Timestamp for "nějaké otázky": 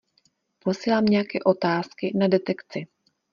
1.05-2.11